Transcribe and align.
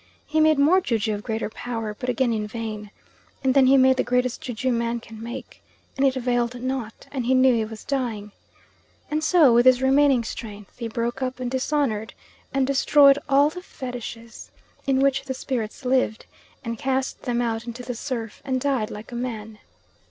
He 0.25 0.39
made 0.39 0.57
more 0.57 0.81
ju 0.81 0.97
ju 0.97 1.13
of 1.13 1.21
greater 1.21 1.47
power, 1.51 1.95
but 1.99 2.09
again 2.09 2.33
in 2.33 2.47
vain, 2.47 2.89
and 3.43 3.53
then 3.53 3.67
he 3.67 3.77
made 3.77 3.97
the 3.97 4.03
greatest 4.03 4.41
ju 4.41 4.51
ju 4.53 4.71
man 4.73 4.99
can 4.99 5.21
make, 5.21 5.61
and 5.95 6.03
it 6.07 6.15
availed 6.15 6.59
nought, 6.59 7.05
and 7.11 7.27
he 7.27 7.35
knew 7.35 7.53
he 7.53 7.65
was 7.65 7.83
dying; 7.83 8.31
and 9.11 9.23
so, 9.23 9.53
with 9.53 9.67
his 9.67 9.79
remaining 9.79 10.23
strength, 10.23 10.75
he 10.79 10.87
broke 10.87 11.21
up 11.21 11.39
and 11.39 11.51
dishonoured 11.51 12.15
and 12.51 12.65
destroyed 12.65 13.19
all 13.29 13.51
the 13.51 13.61
Fetishes 13.61 14.49
in 14.87 15.01
which 15.01 15.25
the 15.25 15.35
spirits 15.35 15.85
lived, 15.85 16.25
and 16.65 16.79
cast 16.79 17.21
them 17.21 17.39
out 17.39 17.67
into 17.67 17.83
the 17.83 17.93
surf 17.93 18.41
and 18.43 18.59
died 18.59 18.89
like 18.89 19.11
a 19.11 19.15
man. 19.15 19.59